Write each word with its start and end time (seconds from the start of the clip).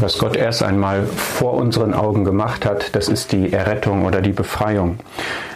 Was 0.00 0.16
Gott 0.16 0.34
erst 0.34 0.62
einmal 0.62 1.04
vor 1.04 1.52
unseren 1.52 1.92
Augen 1.92 2.24
gemacht 2.24 2.64
hat, 2.64 2.96
das 2.96 3.08
ist 3.08 3.32
die 3.32 3.52
Errettung 3.52 4.06
oder 4.06 4.22
die 4.22 4.32
Befreiung. 4.32 4.98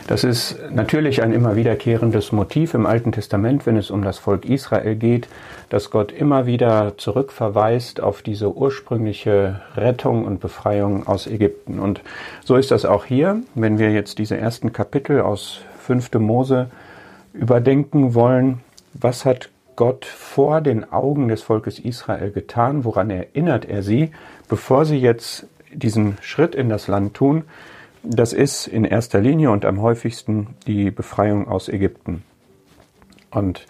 Das 0.06 0.22
ist 0.22 0.58
natürlich 0.70 1.22
ein 1.22 1.32
immer 1.32 1.56
wiederkehrendes 1.56 2.30
Motiv 2.30 2.74
im 2.74 2.84
Alten 2.84 3.10
Testament, 3.10 3.64
wenn 3.64 3.78
es 3.78 3.90
um 3.90 4.02
das 4.02 4.18
Volk 4.18 4.44
Israel 4.44 4.96
geht, 4.96 5.28
dass 5.70 5.90
Gott 5.90 6.12
immer 6.12 6.44
wieder 6.44 6.98
zurückverweist 6.98 8.02
auf 8.02 8.20
diese 8.20 8.54
ursprüngliche 8.54 9.62
Rettung 9.78 10.26
und 10.26 10.40
Befreiung 10.40 11.06
aus 11.06 11.26
Ägypten. 11.26 11.78
Und 11.78 12.02
so 12.44 12.56
ist 12.56 12.70
das 12.70 12.84
auch 12.84 13.06
hier, 13.06 13.40
wenn 13.54 13.78
wir 13.78 13.92
jetzt 13.92 14.18
diese 14.18 14.36
ersten 14.36 14.74
Kapitel 14.74 15.22
aus 15.22 15.62
5. 15.86 16.12
Mose 16.18 16.68
überdenken 17.32 18.12
wollen. 18.12 18.60
Was 18.92 19.24
hat 19.24 19.48
Gott 19.76 20.04
vor 20.04 20.60
den 20.60 20.92
Augen 20.92 21.28
des 21.28 21.42
Volkes 21.42 21.78
Israel 21.78 22.30
getan? 22.30 22.84
Woran 22.84 23.10
erinnert 23.10 23.64
er 23.64 23.82
sie, 23.82 24.12
bevor 24.48 24.84
sie 24.84 24.98
jetzt 24.98 25.46
diesen 25.72 26.16
Schritt 26.20 26.54
in 26.54 26.68
das 26.68 26.88
Land 26.88 27.14
tun? 27.14 27.44
Das 28.02 28.32
ist 28.32 28.66
in 28.66 28.84
erster 28.84 29.20
Linie 29.20 29.50
und 29.50 29.64
am 29.64 29.80
häufigsten 29.80 30.48
die 30.66 30.90
Befreiung 30.90 31.48
aus 31.48 31.68
Ägypten. 31.68 32.22
Und 33.30 33.66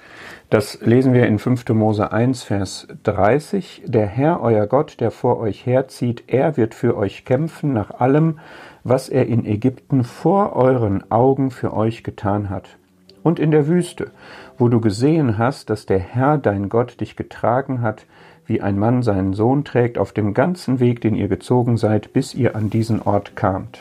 das 0.50 0.80
lesen 0.82 1.14
wir 1.14 1.26
in 1.26 1.38
5. 1.38 1.68
Mose 1.70 2.12
1, 2.12 2.42
Vers 2.42 2.86
30. 3.04 3.82
Der 3.86 4.06
Herr, 4.06 4.40
euer 4.42 4.66
Gott, 4.66 5.00
der 5.00 5.10
vor 5.10 5.38
euch 5.38 5.64
herzieht, 5.64 6.24
er 6.26 6.56
wird 6.56 6.74
für 6.74 6.96
euch 6.96 7.24
kämpfen 7.24 7.72
nach 7.72 7.90
allem, 7.90 8.40
was 8.82 9.08
er 9.08 9.26
in 9.26 9.46
Ägypten 9.46 10.04
vor 10.04 10.54
euren 10.54 11.10
Augen 11.10 11.50
für 11.50 11.72
euch 11.72 12.04
getan 12.04 12.50
hat 12.50 12.76
und 13.24 13.40
in 13.40 13.50
der 13.50 13.66
Wüste, 13.66 14.12
wo 14.58 14.68
du 14.68 14.80
gesehen 14.80 15.38
hast, 15.38 15.70
dass 15.70 15.86
der 15.86 15.98
Herr 15.98 16.38
dein 16.38 16.68
Gott 16.68 17.00
dich 17.00 17.16
getragen 17.16 17.80
hat, 17.80 18.04
wie 18.46 18.60
ein 18.60 18.78
Mann 18.78 19.02
seinen 19.02 19.32
Sohn 19.34 19.64
trägt, 19.64 19.98
auf 19.98 20.12
dem 20.12 20.34
ganzen 20.34 20.80
Weg, 20.80 21.00
den 21.00 21.14
ihr 21.14 21.28
gezogen 21.28 21.76
seid, 21.76 22.12
bis 22.12 22.34
ihr 22.34 22.56
an 22.56 22.70
diesen 22.70 23.02
Ort 23.02 23.36
kamt. 23.36 23.80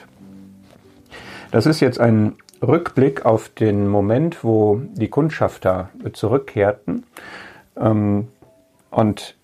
Das 1.52 1.66
ist 1.66 1.80
jetzt 1.80 2.00
ein 2.00 2.36
Rückblick 2.62 3.26
auf 3.26 3.50
den 3.50 3.88
Moment, 3.88 4.44
wo 4.44 4.82
die 4.94 5.10
Kundschafter 5.10 5.90
zurückkehrten. 6.14 7.04
Ähm, 7.78 8.28
und 8.90 9.36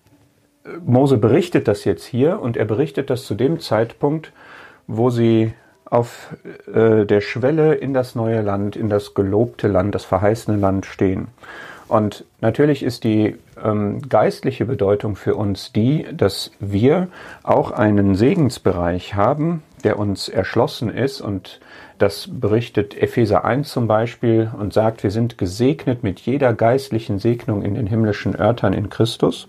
Mose 0.84 1.18
berichtet 1.18 1.68
das 1.68 1.84
jetzt 1.84 2.04
hier 2.04 2.40
und 2.40 2.56
er 2.56 2.64
berichtet 2.64 3.10
das 3.10 3.24
zu 3.24 3.34
dem 3.34 3.60
Zeitpunkt, 3.60 4.32
wo 4.86 5.10
sie 5.10 5.52
auf 5.84 6.36
äh, 6.72 7.04
der 7.04 7.20
Schwelle 7.20 7.74
in 7.74 7.92
das 7.92 8.14
neue 8.14 8.42
Land, 8.42 8.76
in 8.76 8.88
das 8.88 9.14
gelobte 9.14 9.68
Land, 9.68 9.94
das 9.94 10.04
verheißene 10.04 10.56
Land 10.56 10.86
stehen. 10.86 11.28
Und 11.90 12.24
natürlich 12.40 12.84
ist 12.84 13.02
die 13.02 13.36
ähm, 13.60 14.08
geistliche 14.08 14.64
Bedeutung 14.64 15.16
für 15.16 15.34
uns 15.34 15.72
die, 15.72 16.06
dass 16.12 16.52
wir 16.60 17.08
auch 17.42 17.72
einen 17.72 18.14
Segensbereich 18.14 19.16
haben, 19.16 19.64
der 19.82 19.98
uns 19.98 20.28
erschlossen 20.28 20.88
ist. 20.88 21.20
Und 21.20 21.58
das 21.98 22.28
berichtet 22.30 22.96
Epheser 22.96 23.44
1 23.44 23.72
zum 23.72 23.88
Beispiel 23.88 24.52
und 24.56 24.72
sagt, 24.72 25.02
wir 25.02 25.10
sind 25.10 25.36
gesegnet 25.36 26.04
mit 26.04 26.20
jeder 26.20 26.52
geistlichen 26.54 27.18
Segnung 27.18 27.62
in 27.62 27.74
den 27.74 27.88
himmlischen 27.88 28.36
Örtern 28.36 28.72
in 28.72 28.88
Christus. 28.88 29.48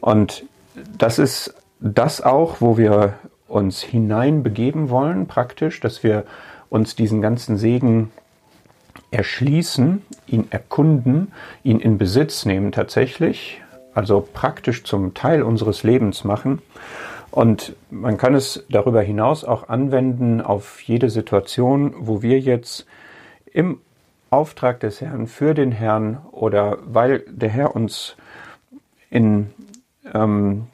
Und 0.00 0.44
das 0.96 1.18
ist 1.18 1.52
das 1.80 2.20
auch, 2.20 2.60
wo 2.60 2.78
wir 2.78 3.14
uns 3.48 3.82
hineinbegeben 3.82 4.88
wollen, 4.88 5.26
praktisch, 5.26 5.80
dass 5.80 6.04
wir 6.04 6.26
uns 6.68 6.94
diesen 6.94 7.20
ganzen 7.20 7.56
Segen 7.56 8.12
erschließen, 9.10 10.02
ihn 10.26 10.46
erkunden, 10.50 11.32
ihn 11.62 11.80
in 11.80 11.98
Besitz 11.98 12.44
nehmen 12.44 12.72
tatsächlich, 12.72 13.62
also 13.94 14.26
praktisch 14.32 14.84
zum 14.84 15.14
Teil 15.14 15.42
unseres 15.42 15.82
Lebens 15.82 16.24
machen. 16.24 16.60
Und 17.30 17.76
man 17.90 18.16
kann 18.16 18.34
es 18.34 18.64
darüber 18.68 19.02
hinaus 19.02 19.44
auch 19.44 19.68
anwenden 19.68 20.40
auf 20.40 20.80
jede 20.82 21.10
Situation, 21.10 21.94
wo 21.98 22.22
wir 22.22 22.40
jetzt 22.40 22.86
im 23.52 23.80
Auftrag 24.30 24.80
des 24.80 25.00
Herrn 25.00 25.26
für 25.26 25.54
den 25.54 25.72
Herrn 25.72 26.18
oder 26.32 26.78
weil 26.86 27.24
der 27.28 27.48
Herr 27.48 27.76
uns 27.76 28.16
in 29.10 29.50
ähm, 30.12 30.66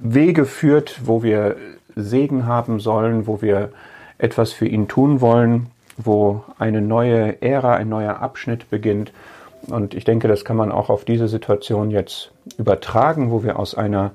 Wege 0.00 0.44
führt, 0.44 1.00
wo 1.04 1.22
wir 1.22 1.56
Segen 1.96 2.46
haben 2.46 2.80
sollen, 2.80 3.26
wo 3.26 3.42
wir 3.42 3.70
etwas 4.18 4.52
für 4.52 4.66
ihn 4.66 4.88
tun 4.88 5.20
wollen, 5.20 5.66
wo 6.04 6.44
eine 6.58 6.80
neue 6.80 7.40
Ära, 7.42 7.74
ein 7.74 7.88
neuer 7.88 8.20
Abschnitt 8.20 8.70
beginnt. 8.70 9.12
Und 9.68 9.94
ich 9.94 10.04
denke, 10.04 10.28
das 10.28 10.44
kann 10.44 10.56
man 10.56 10.72
auch 10.72 10.88
auf 10.88 11.04
diese 11.04 11.28
Situation 11.28 11.90
jetzt 11.90 12.32
übertragen, 12.58 13.30
wo 13.30 13.42
wir 13.42 13.58
aus 13.58 13.74
einer 13.74 14.12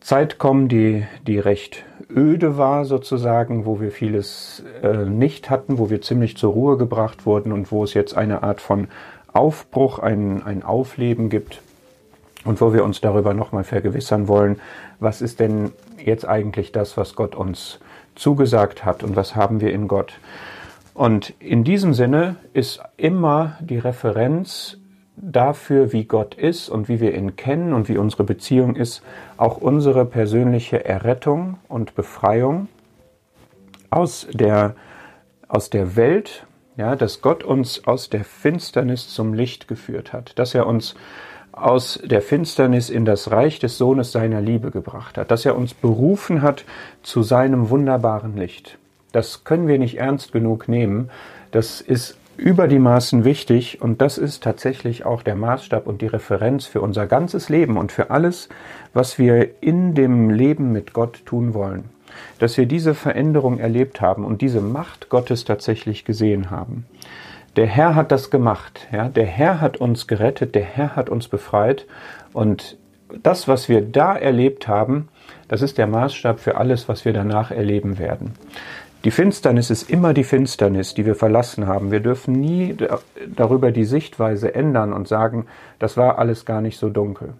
Zeit 0.00 0.38
kommen, 0.38 0.68
die, 0.68 1.06
die 1.26 1.38
recht 1.38 1.84
öde 2.14 2.58
war 2.58 2.84
sozusagen, 2.84 3.64
wo 3.64 3.80
wir 3.80 3.90
vieles 3.90 4.62
äh, 4.82 5.06
nicht 5.06 5.48
hatten, 5.48 5.78
wo 5.78 5.88
wir 5.88 6.02
ziemlich 6.02 6.36
zur 6.36 6.52
Ruhe 6.52 6.76
gebracht 6.76 7.24
wurden 7.24 7.52
und 7.52 7.72
wo 7.72 7.84
es 7.84 7.94
jetzt 7.94 8.14
eine 8.14 8.42
Art 8.42 8.60
von 8.60 8.88
Aufbruch, 9.32 9.98
ein, 9.98 10.42
ein 10.42 10.62
Aufleben 10.62 11.30
gibt 11.30 11.62
und 12.44 12.60
wo 12.60 12.74
wir 12.74 12.84
uns 12.84 13.00
darüber 13.00 13.34
nochmal 13.34 13.64
vergewissern 13.64 14.28
wollen, 14.28 14.60
was 15.00 15.22
ist 15.22 15.40
denn 15.40 15.72
jetzt 16.04 16.26
eigentlich 16.28 16.70
das, 16.70 16.96
was 16.96 17.14
Gott 17.14 17.34
uns 17.34 17.80
zugesagt 18.14 18.84
hat 18.84 19.02
und 19.02 19.16
was 19.16 19.34
haben 19.34 19.60
wir 19.60 19.72
in 19.72 19.88
Gott. 19.88 20.12
Und 20.94 21.34
in 21.40 21.64
diesem 21.64 21.92
Sinne 21.92 22.36
ist 22.52 22.80
immer 22.96 23.58
die 23.60 23.78
Referenz 23.78 24.78
dafür, 25.16 25.92
wie 25.92 26.04
Gott 26.04 26.34
ist 26.34 26.68
und 26.68 26.88
wie 26.88 27.00
wir 27.00 27.14
ihn 27.14 27.36
kennen 27.36 27.72
und 27.72 27.88
wie 27.88 27.98
unsere 27.98 28.24
Beziehung 28.24 28.76
ist, 28.76 29.02
auch 29.36 29.58
unsere 29.58 30.04
persönliche 30.04 30.84
Errettung 30.84 31.58
und 31.68 31.94
Befreiung 31.94 32.68
aus 33.90 34.26
der, 34.32 34.74
aus 35.48 35.70
der 35.70 35.96
Welt, 35.96 36.46
ja, 36.76 36.96
dass 36.96 37.20
Gott 37.22 37.44
uns 37.44 37.86
aus 37.86 38.10
der 38.10 38.24
Finsternis 38.24 39.08
zum 39.08 39.34
Licht 39.34 39.68
geführt 39.68 40.12
hat, 40.12 40.38
dass 40.38 40.54
er 40.54 40.66
uns 40.66 40.94
aus 41.52 42.00
der 42.04 42.20
Finsternis 42.20 42.90
in 42.90 43.04
das 43.04 43.30
Reich 43.30 43.60
des 43.60 43.78
Sohnes 43.78 44.10
seiner 44.10 44.40
Liebe 44.40 44.72
gebracht 44.72 45.16
hat, 45.16 45.30
dass 45.30 45.44
er 45.44 45.56
uns 45.56 45.74
berufen 45.74 46.42
hat 46.42 46.64
zu 47.02 47.22
seinem 47.22 47.70
wunderbaren 47.70 48.36
Licht. 48.36 48.78
Das 49.14 49.44
können 49.44 49.68
wir 49.68 49.78
nicht 49.78 49.98
ernst 49.98 50.32
genug 50.32 50.66
nehmen. 50.66 51.08
Das 51.52 51.80
ist 51.80 52.18
über 52.36 52.66
die 52.66 52.80
Maßen 52.80 53.24
wichtig 53.24 53.80
und 53.80 54.00
das 54.00 54.18
ist 54.18 54.42
tatsächlich 54.42 55.06
auch 55.06 55.22
der 55.22 55.36
Maßstab 55.36 55.86
und 55.86 56.02
die 56.02 56.08
Referenz 56.08 56.66
für 56.66 56.80
unser 56.80 57.06
ganzes 57.06 57.48
Leben 57.48 57.76
und 57.76 57.92
für 57.92 58.10
alles, 58.10 58.48
was 58.92 59.16
wir 59.16 59.62
in 59.62 59.94
dem 59.94 60.30
Leben 60.30 60.72
mit 60.72 60.94
Gott 60.94 61.24
tun 61.26 61.54
wollen. 61.54 61.84
Dass 62.40 62.56
wir 62.56 62.66
diese 62.66 62.94
Veränderung 62.94 63.60
erlebt 63.60 64.00
haben 64.00 64.24
und 64.24 64.42
diese 64.42 64.60
Macht 64.60 65.10
Gottes 65.10 65.44
tatsächlich 65.44 66.04
gesehen 66.04 66.50
haben. 66.50 66.84
Der 67.54 67.66
Herr 67.66 67.94
hat 67.94 68.10
das 68.10 68.30
gemacht. 68.30 68.88
Ja? 68.90 69.08
Der 69.08 69.26
Herr 69.26 69.60
hat 69.60 69.76
uns 69.76 70.08
gerettet, 70.08 70.56
der 70.56 70.64
Herr 70.64 70.96
hat 70.96 71.08
uns 71.08 71.28
befreit. 71.28 71.86
Und 72.32 72.76
das, 73.22 73.46
was 73.46 73.68
wir 73.68 73.80
da 73.80 74.16
erlebt 74.16 74.66
haben, 74.66 75.08
das 75.48 75.62
ist 75.62 75.78
der 75.78 75.86
Maßstab 75.86 76.40
für 76.40 76.56
alles, 76.56 76.88
was 76.88 77.04
wir 77.04 77.12
danach 77.12 77.50
erleben 77.50 77.98
werden. 77.98 78.32
Die 79.04 79.10
Finsternis 79.10 79.68
ist 79.68 79.90
immer 79.90 80.14
die 80.14 80.24
Finsternis, 80.24 80.94
die 80.94 81.04
wir 81.04 81.14
verlassen 81.14 81.66
haben. 81.66 81.90
Wir 81.90 82.00
dürfen 82.00 82.32
nie 82.32 82.74
darüber 83.36 83.70
die 83.70 83.84
Sichtweise 83.84 84.54
ändern 84.54 84.94
und 84.94 85.08
sagen, 85.08 85.44
das 85.78 85.98
war 85.98 86.18
alles 86.18 86.46
gar 86.46 86.62
nicht 86.62 86.78
so 86.78 86.88
dunkel. 86.88 87.34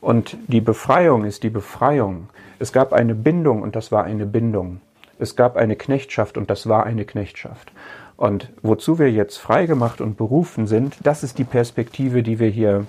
Und 0.00 0.36
die 0.46 0.60
Befreiung 0.60 1.24
ist 1.24 1.42
die 1.42 1.50
Befreiung. 1.50 2.28
Es 2.60 2.72
gab 2.72 2.92
eine 2.92 3.16
Bindung 3.16 3.62
und 3.62 3.74
das 3.74 3.90
war 3.90 4.04
eine 4.04 4.24
Bindung. 4.24 4.80
Es 5.18 5.34
gab 5.34 5.56
eine 5.56 5.74
Knechtschaft 5.74 6.38
und 6.38 6.48
das 6.48 6.68
war 6.68 6.84
eine 6.84 7.04
Knechtschaft. 7.04 7.72
Und 8.16 8.50
wozu 8.62 8.98
wir 8.98 9.10
jetzt 9.10 9.38
freigemacht 9.38 10.00
und 10.00 10.16
berufen 10.16 10.66
sind, 10.66 10.96
das 11.02 11.24
ist 11.24 11.38
die 11.38 11.44
Perspektive, 11.44 12.22
die 12.22 12.38
wir 12.38 12.48
hier 12.48 12.86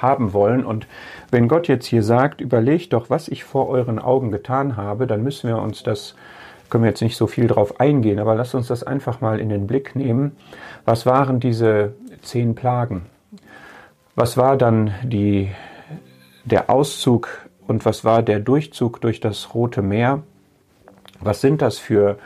haben 0.00 0.32
wollen. 0.32 0.64
Und 0.64 0.86
wenn 1.30 1.48
Gott 1.48 1.68
jetzt 1.68 1.86
hier 1.86 2.02
sagt, 2.02 2.40
überlegt 2.40 2.92
doch, 2.92 3.10
was 3.10 3.28
ich 3.28 3.44
vor 3.44 3.68
euren 3.68 3.98
Augen 3.98 4.30
getan 4.30 4.76
habe, 4.76 5.06
dann 5.06 5.22
müssen 5.22 5.48
wir 5.48 5.58
uns 5.58 5.82
das, 5.82 6.14
können 6.70 6.84
wir 6.84 6.90
jetzt 6.90 7.02
nicht 7.02 7.16
so 7.16 7.26
viel 7.26 7.46
drauf 7.46 7.80
eingehen, 7.80 8.18
aber 8.18 8.34
lasst 8.34 8.54
uns 8.54 8.68
das 8.68 8.82
einfach 8.82 9.20
mal 9.20 9.40
in 9.40 9.48
den 9.48 9.66
Blick 9.66 9.96
nehmen. 9.96 10.36
Was 10.84 11.06
waren 11.06 11.40
diese 11.40 11.94
zehn 12.22 12.54
Plagen? 12.54 13.06
Was 14.14 14.36
war 14.36 14.56
dann 14.56 14.92
die, 15.04 15.50
der 16.44 16.70
Auszug 16.70 17.28
und 17.66 17.84
was 17.84 18.04
war 18.04 18.22
der 18.22 18.40
Durchzug 18.40 19.00
durch 19.00 19.20
das 19.20 19.54
Rote 19.54 19.82
Meer? 19.82 20.22
Was 21.20 21.40
sind 21.40 21.62
das 21.62 21.78
für 21.78 22.18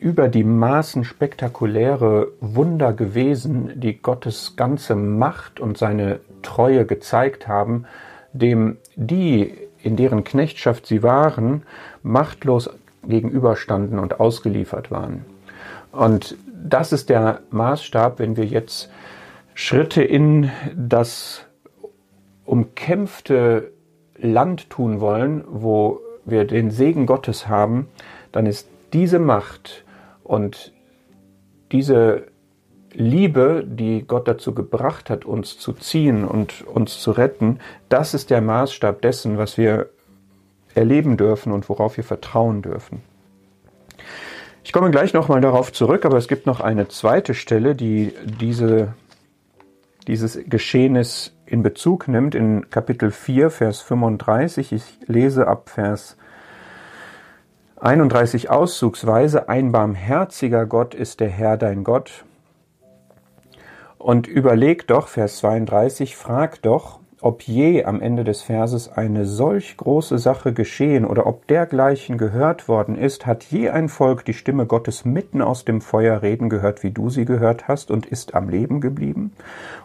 über 0.00 0.28
die 0.28 0.44
Maßen 0.44 1.04
spektakuläre 1.04 2.28
Wunder 2.40 2.92
gewesen, 2.92 3.72
die 3.74 4.00
Gottes 4.00 4.56
ganze 4.56 4.94
Macht 4.94 5.60
und 5.60 5.76
seine 5.76 6.20
Treue 6.42 6.86
gezeigt 6.86 7.48
haben, 7.48 7.84
dem 8.32 8.78
die, 8.96 9.52
in 9.82 9.96
deren 9.96 10.24
Knechtschaft 10.24 10.86
sie 10.86 11.02
waren, 11.02 11.64
machtlos 12.02 12.70
gegenüberstanden 13.06 13.98
und 13.98 14.20
ausgeliefert 14.20 14.90
waren. 14.90 15.24
Und 15.92 16.36
das 16.62 16.92
ist 16.92 17.08
der 17.08 17.40
Maßstab, 17.50 18.18
wenn 18.18 18.36
wir 18.36 18.44
jetzt 18.44 18.90
Schritte 19.54 20.02
in 20.02 20.50
das 20.76 21.44
umkämpfte 22.44 23.72
Land 24.16 24.70
tun 24.70 25.00
wollen, 25.00 25.44
wo 25.48 26.00
wir 26.24 26.44
den 26.44 26.70
Segen 26.70 27.06
Gottes 27.06 27.48
haben, 27.48 27.88
dann 28.32 28.46
ist 28.46 28.68
diese 28.92 29.18
Macht 29.18 29.84
und 30.22 30.72
diese 31.72 32.26
Liebe, 32.92 33.64
die 33.66 34.04
Gott 34.06 34.26
dazu 34.26 34.52
gebracht 34.54 35.10
hat, 35.10 35.24
uns 35.24 35.58
zu 35.58 35.72
ziehen 35.72 36.24
und 36.24 36.66
uns 36.66 36.98
zu 36.98 37.12
retten, 37.12 37.60
das 37.88 38.14
ist 38.14 38.30
der 38.30 38.40
Maßstab 38.40 39.00
dessen, 39.02 39.38
was 39.38 39.56
wir 39.56 39.90
erleben 40.74 41.16
dürfen 41.16 41.52
und 41.52 41.68
worauf 41.68 41.96
wir 41.96 42.04
vertrauen 42.04 42.62
dürfen. 42.62 43.02
Ich 44.62 44.72
komme 44.72 44.90
gleich 44.90 45.14
nochmal 45.14 45.40
darauf 45.40 45.72
zurück, 45.72 46.04
aber 46.04 46.16
es 46.16 46.28
gibt 46.28 46.46
noch 46.46 46.60
eine 46.60 46.88
zweite 46.88 47.34
Stelle, 47.34 47.74
die 47.74 48.12
diese, 48.24 48.94
dieses 50.06 50.38
Geschehnis 50.46 51.34
in 51.46 51.62
Bezug 51.62 52.06
nimmt, 52.06 52.34
in 52.34 52.70
Kapitel 52.70 53.10
4, 53.10 53.50
Vers 53.50 53.80
35. 53.80 54.72
Ich 54.72 54.84
lese 55.06 55.48
ab 55.48 55.70
Vers 55.70 56.16
31 57.80 58.50
auszugsweise. 58.50 59.48
Ein 59.48 59.72
barmherziger 59.72 60.66
Gott 60.66 60.94
ist 60.94 61.20
der 61.20 61.30
Herr 61.30 61.56
dein 61.56 61.82
Gott. 61.82 62.24
Und 63.98 64.26
überleg 64.26 64.86
doch, 64.86 65.08
Vers 65.08 65.38
32, 65.38 66.16
frag 66.16 66.62
doch, 66.62 66.99
ob 67.22 67.42
je 67.42 67.84
am 67.84 68.00
Ende 68.00 68.24
des 68.24 68.42
Verses 68.42 68.90
eine 68.90 69.26
solch 69.26 69.76
große 69.76 70.18
Sache 70.18 70.52
geschehen 70.52 71.04
oder 71.04 71.26
ob 71.26 71.46
dergleichen 71.46 72.16
gehört 72.16 72.66
worden 72.66 72.96
ist, 72.96 73.26
hat 73.26 73.44
je 73.44 73.68
ein 73.68 73.88
Volk 73.88 74.24
die 74.24 74.32
Stimme 74.32 74.64
Gottes 74.64 75.04
mitten 75.04 75.42
aus 75.42 75.64
dem 75.64 75.80
Feuer 75.82 76.22
reden 76.22 76.48
gehört, 76.48 76.82
wie 76.82 76.90
du 76.90 77.10
sie 77.10 77.26
gehört 77.26 77.68
hast, 77.68 77.90
und 77.90 78.06
ist 78.06 78.34
am 78.34 78.48
Leben 78.48 78.80
geblieben? 78.80 79.32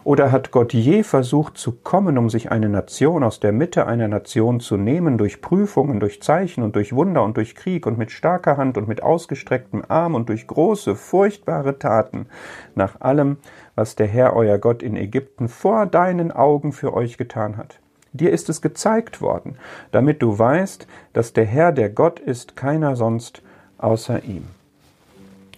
Oder 0.02 0.32
hat 0.32 0.50
Gott 0.50 0.72
je 0.72 1.02
versucht 1.02 1.58
zu 1.58 1.72
kommen, 1.72 2.16
um 2.16 2.30
sich 2.30 2.50
eine 2.50 2.68
Nation 2.70 3.22
aus 3.22 3.38
der 3.38 3.52
Mitte 3.52 3.86
einer 3.86 4.08
Nation 4.08 4.60
zu 4.60 4.76
nehmen, 4.76 5.18
durch 5.18 5.42
Prüfungen, 5.42 6.00
durch 6.00 6.22
Zeichen 6.22 6.62
und 6.62 6.74
durch 6.74 6.94
Wunder 6.94 7.22
und 7.22 7.36
durch 7.36 7.54
Krieg 7.54 7.86
und 7.86 7.98
mit 7.98 8.10
starker 8.10 8.56
Hand 8.56 8.78
und 8.78 8.88
mit 8.88 9.02
ausgestrecktem 9.02 9.82
Arm 9.88 10.14
und 10.14 10.30
durch 10.30 10.46
große, 10.46 10.96
furchtbare 10.96 11.78
Taten, 11.78 12.26
nach 12.74 13.00
allem, 13.00 13.36
was 13.76 13.94
der 13.94 14.08
Herr 14.08 14.34
euer 14.34 14.58
Gott 14.58 14.82
in 14.82 14.96
Ägypten 14.96 15.48
vor 15.48 15.86
deinen 15.86 16.32
Augen 16.32 16.72
für 16.72 16.92
euch 16.92 17.16
getan 17.18 17.56
hat. 17.56 17.78
Dir 18.12 18.32
ist 18.32 18.48
es 18.48 18.62
gezeigt 18.62 19.20
worden, 19.20 19.56
damit 19.92 20.22
du 20.22 20.38
weißt, 20.38 20.88
dass 21.12 21.34
der 21.34 21.44
Herr 21.44 21.70
der 21.70 21.90
Gott 21.90 22.18
ist, 22.18 22.56
keiner 22.56 22.96
sonst 22.96 23.42
außer 23.78 24.24
ihm. 24.24 24.46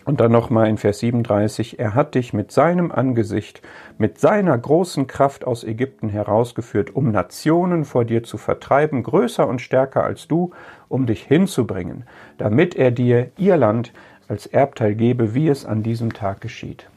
Und 0.05 0.21
dann 0.21 0.33
nochmal 0.33 0.69
in 0.69 0.79
Vers 0.79 1.01
37, 1.01 1.79
er 1.79 1.95
hat 1.95 2.15
dich 2.15 2.33
mit 2.33 2.51
seinem 2.51 2.91
Angesicht, 2.91 3.61
mit 3.99 4.19
seiner 4.19 4.57
großen 4.57 5.07
Kraft 5.07 5.47
aus 5.47 5.65
Ägypten 5.65 6.09
herausgeführt, 6.09 6.97
um 6.97 7.13
Nationen 7.13 7.85
vor 7.85 8.07
dir 8.07 8.23
zu 8.23 8.39
vertreiben, 8.39 9.03
größer 9.03 9.47
und 9.47 9.61
stärker 9.61 10.05
als 10.05 10.27
du, 10.27 10.53
um 10.89 11.05
dich 11.05 11.25
hinzubringen, 11.25 12.05
damit 12.39 12.75
er 12.75 12.91
dir 12.91 13.31
ihr 13.37 13.59
Land 13.59 13.93
als 14.29 14.47
Erbteil 14.47 14.95
gebe, 14.95 15.35
wie 15.35 15.49
es 15.49 15.67
an 15.67 15.83
diesem 15.83 16.15
Tag 16.15 16.41
geschieht. 16.41 16.89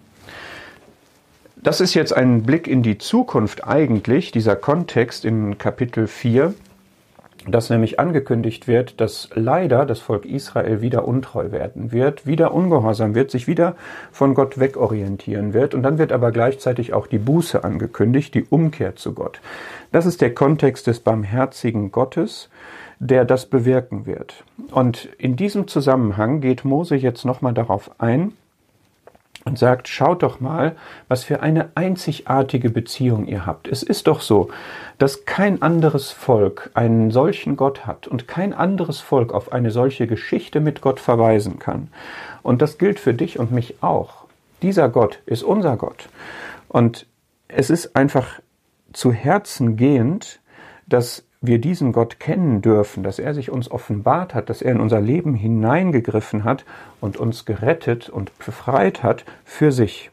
Das 1.64 1.80
ist 1.80 1.94
jetzt 1.94 2.12
ein 2.12 2.42
Blick 2.42 2.68
in 2.68 2.82
die 2.82 2.98
Zukunft 2.98 3.68
eigentlich, 3.68 4.32
dieser 4.32 4.56
Kontext 4.56 5.26
in 5.26 5.60
Kapitel 5.60 6.08
4, 6.08 6.56
dass 7.48 7.70
nämlich 7.70 8.00
angekündigt 8.00 8.68
wird, 8.68 9.00
dass 9.00 9.30
leider 9.36 9.86
das 9.86 10.00
Volk 10.00 10.26
Israel 10.26 10.82
wieder 10.82 11.08
untreu 11.08 11.52
werden 11.52 11.92
wird, 11.92 12.26
wieder 12.26 12.56
ungehorsam 12.56 13.14
wird, 13.14 13.30
sich 13.30 13.48
wieder 13.48 13.76
von 14.12 14.34
Gott 14.34 14.60
wegorientieren 14.60 15.54
wird 15.54 15.76
und 15.76 15.84
dann 15.84 16.00
wird 16.00 16.12
aber 16.12 16.32
gleichzeitig 16.32 16.94
auch 16.94 17.06
die 17.06 17.20
Buße 17.20 17.64
angekündigt, 17.64 18.34
die 18.34 18.46
Umkehr 18.46 18.96
zu 18.96 19.14
Gott. 19.14 19.40
Das 19.92 20.08
ist 20.08 20.22
der 20.22 20.34
Kontext 20.34 20.88
des 20.88 21.00
barmherzigen 21.00 21.92
Gottes, 21.92 22.50
der 22.98 23.24
das 23.24 23.46
bewirken 23.46 24.08
wird. 24.08 24.46
Und 24.72 25.10
in 25.20 25.36
diesem 25.36 25.68
Zusammenhang 25.68 26.42
geht 26.42 26.66
Mose 26.66 26.96
jetzt 26.96 27.24
nochmal 27.24 27.54
darauf 27.54 27.92
ein, 28.00 28.34
und 29.52 29.60
sagt, 29.60 29.90
schaut 29.90 30.24
doch 30.24 30.40
mal, 30.40 30.78
was 31.10 31.26
für 31.26 31.42
eine 31.42 31.72
einzigartige 31.76 32.70
Beziehung 32.70 33.28
ihr 33.28 33.46
habt. 33.46 33.68
Es 33.68 33.84
ist 33.84 34.08
doch 34.08 34.22
so, 34.22 34.50
dass 34.98 35.26
kein 35.26 35.62
anderes 35.62 36.10
Volk 36.10 36.72
einen 36.74 37.12
solchen 37.12 37.58
Gott 37.58 37.86
hat 37.86 38.08
und 38.08 38.30
kein 38.30 38.54
anderes 38.54 39.02
Volk 39.02 39.34
auf 39.34 39.52
eine 39.52 39.70
solche 39.70 40.08
Geschichte 40.08 40.62
mit 40.62 40.80
Gott 40.80 41.02
verweisen 41.02 41.60
kann. 41.60 41.90
Und 42.44 42.62
das 42.62 42.78
gilt 42.78 42.98
für 42.98 43.14
dich 43.14 43.40
und 43.40 43.52
mich 43.52 43.84
auch. 43.84 44.24
Dieser 44.62 44.88
Gott 44.88 45.20
ist 45.26 45.44
unser 45.44 45.76
Gott. 45.76 46.08
Und 46.70 47.06
es 47.50 47.70
ist 47.70 47.98
einfach 47.98 48.40
zu 48.94 49.12
Herzen 49.12 49.76
gehend, 49.76 50.40
dass 50.88 51.26
wir 51.42 51.58
diesen 51.58 51.92
Gott 51.92 52.20
kennen 52.20 52.62
dürfen, 52.62 53.02
dass 53.02 53.18
er 53.18 53.34
sich 53.34 53.50
uns 53.50 53.70
offenbart 53.70 54.36
hat, 54.36 54.50
dass 54.50 54.62
er 54.62 54.74
in 54.74 54.80
unser 54.80 55.02
Leben 55.02 55.34
hineingegriffen 55.34 56.44
hat 56.44 56.66
und 57.02 57.18
uns 57.18 57.46
gerettet 57.46 58.10
und 58.10 58.38
befreit 58.38 59.02
hat 59.02 59.26
für 59.44 59.72
sich. 59.72 60.12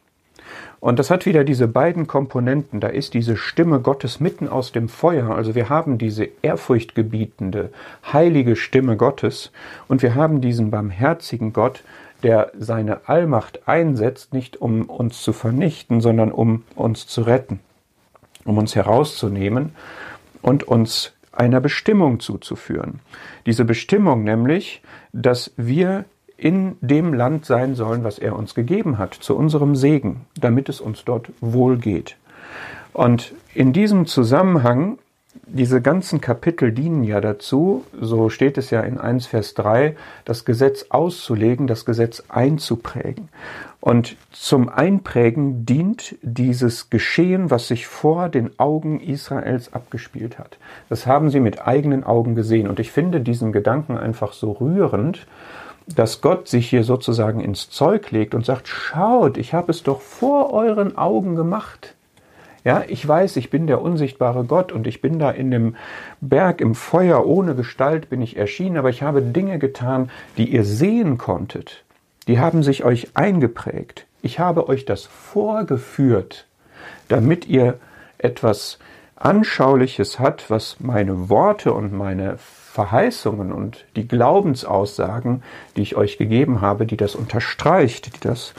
Und 0.81 0.99
das 0.99 1.11
hat 1.11 1.27
wieder 1.27 1.45
diese 1.45 1.69
beiden 1.69 2.07
Komponenten. 2.07 2.81
Da 2.81 2.89
ist 2.89 3.13
diese 3.13 3.37
Stimme 3.37 3.81
Gottes 3.81 4.21
mitten 4.21 4.49
aus 4.49 4.73
dem 4.73 4.89
Feuer. 4.89 5.35
Also 5.35 5.55
wir 5.55 5.69
haben 5.69 5.99
diese 5.99 6.29
ehrfurchtgebietende, 6.41 7.71
heilige 8.11 8.57
Stimme 8.57 8.97
Gottes 8.97 9.51
und 9.89 10.03
wir 10.03 10.15
haben 10.15 10.41
diesen 10.41 10.71
barmherzigen 10.71 11.53
Gott, 11.53 11.83
der 12.23 12.53
seine 12.59 13.09
Allmacht 13.09 13.69
einsetzt, 13.69 14.33
nicht 14.33 14.57
um 14.57 14.85
uns 14.85 15.23
zu 15.23 15.33
vernichten, 15.33 16.01
sondern 16.01 16.33
um 16.33 16.65
uns 16.75 17.07
zu 17.07 17.23
retten, 17.23 17.61
um 18.45 18.57
uns 18.57 18.75
herauszunehmen 18.75 19.75
und 20.43 20.65
uns 20.65 21.13
einer 21.39 21.61
Bestimmung 21.61 22.21
zuzuführen. 22.21 23.01
Diese 23.47 23.65
Bestimmung 23.65 24.25
nämlich, 24.25 24.83
dass 25.13 25.53
wir 25.57 26.05
in 26.37 26.77
dem 26.81 27.15
Land 27.15 27.47
sein 27.47 27.75
sollen, 27.75 28.05
was 28.05 28.19
er 28.19 28.37
uns 28.37 28.55
gegeben 28.55 28.99
hat, 28.99 29.15
zu 29.15 29.37
unserem 29.37 29.75
Segen, 29.75 30.27
damit 30.39 30.69
es 30.69 30.81
uns 30.81 31.05
dort 31.05 31.31
wohl 31.41 31.79
geht. 31.79 32.17
Und 32.93 33.35
in 33.55 33.73
diesem 33.73 34.07
Zusammenhang 34.07 34.99
diese 35.51 35.81
ganzen 35.81 36.21
Kapitel 36.21 36.73
dienen 36.73 37.05
ja 37.05 37.21
dazu, 37.21 37.85
so 38.01 38.29
steht 38.29 38.59
es 38.59 38.71
ja 38.71 38.81
in 38.81 38.99
1 38.99 39.27
Vers 39.27 39.55
3, 39.55 39.97
das 40.25 40.45
Gesetz 40.45 40.87
auszulegen, 40.91 41.67
das 41.67 41.85
Gesetz 41.85 42.25
einzuprägen. 42.29 43.29
Und 43.81 44.17
zum 44.33 44.69
Einprägen 44.69 45.65
dient 45.65 46.17
dieses 46.23 46.91
Geschehen, 46.91 47.51
was 47.51 47.69
sich 47.69 47.87
vor 47.87 48.29
den 48.29 48.59
Augen 48.59 49.01
Israels 49.01 49.73
abgespielt 49.73 50.39
hat. 50.39 50.59
Das 50.89 51.07
haben 51.07 51.31
sie 51.31 51.41
mit 51.41 51.67
eigenen 51.67 52.05
Augen 52.05 52.35
gesehen. 52.35 52.69
Und 52.69 52.81
ich 52.81 52.91
finde 52.91 53.21
diesen 53.21 53.53
Gedanken 53.53 53.97
einfach 53.97 54.33
so 54.33 54.53
rührend, 54.53 55.27
dass 55.87 56.21
Gott 56.21 56.49
sich 56.49 56.69
hier 56.69 56.85
sozusagen 56.85 57.41
ins 57.41 57.71
Zeug 57.71 58.11
legt 58.11 58.35
und 58.35 58.45
sagt, 58.45 58.69
schaut, 58.69 59.39
ich 59.39 59.55
habe 59.55 59.71
es 59.71 59.83
doch 59.83 60.01
vor 60.01 60.53
euren 60.53 60.99
Augen 60.99 61.35
gemacht. 61.35 61.95
Ja, 62.65 62.85
ich 62.87 63.07
weiß, 63.07 63.37
ich 63.37 63.51
bin 63.51 63.67
der 63.67 63.81
unsichtbare 63.81 64.45
Gott 64.45 64.73
und 64.73 64.87
ich 64.87 65.01
bin 65.01 65.19
da 65.19 65.31
in 65.31 65.51
dem 65.51 65.77
Berg 66.21 66.61
im 66.61 66.75
Feuer 66.75 67.25
ohne 67.27 67.55
Gestalt 67.55 68.11
bin 68.11 68.21
ich 68.21 68.37
erschienen, 68.37 68.77
aber 68.77 68.91
ich 68.91 69.03
habe 69.03 69.23
Dinge 69.23 69.59
getan, 69.59 70.11
die 70.37 70.53
ihr 70.53 70.65
sehen 70.65 71.19
konntet. 71.19 71.85
Die 72.27 72.39
haben 72.39 72.63
sich 72.63 72.85
euch 72.85 73.09
eingeprägt. 73.15 74.07
Ich 74.23 74.39
habe 74.39 74.69
euch 74.69 74.85
das 74.85 75.05
vorgeführt, 75.05 76.47
damit 77.09 77.47
ihr 77.47 77.79
etwas 78.19 78.79
Anschauliches 79.17 80.19
hat, 80.19 80.51
was 80.51 80.77
meine 80.81 81.29
Worte 81.29 81.73
und 81.73 81.93
meine 81.93 82.37
Verheißungen 82.39 83.53
und 83.53 83.87
die 83.97 84.07
Glaubensaussagen, 84.07 85.43
die 85.77 85.83
ich 85.83 85.97
euch 85.97 86.19
gegeben 86.19 86.61
habe, 86.61 86.87
die 86.87 86.97
das 86.97 87.15
unterstreicht, 87.15 88.15
die 88.15 88.21
das 88.21 88.55